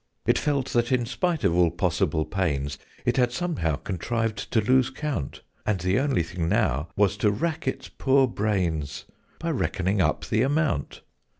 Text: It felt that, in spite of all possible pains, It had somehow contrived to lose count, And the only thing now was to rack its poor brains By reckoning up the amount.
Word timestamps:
It 0.25 0.39
felt 0.39 0.69
that, 0.73 0.91
in 0.91 1.05
spite 1.05 1.43
of 1.43 1.55
all 1.55 1.69
possible 1.69 2.25
pains, 2.25 2.79
It 3.05 3.17
had 3.17 3.31
somehow 3.31 3.75
contrived 3.75 4.49
to 4.51 4.59
lose 4.59 4.89
count, 4.89 5.43
And 5.63 5.79
the 5.79 5.99
only 5.99 6.23
thing 6.23 6.49
now 6.49 6.89
was 6.95 7.15
to 7.17 7.29
rack 7.29 7.67
its 7.67 7.87
poor 7.87 8.25
brains 8.27 9.05
By 9.37 9.51
reckoning 9.51 10.01
up 10.01 10.25
the 10.25 10.41
amount. 10.41 11.01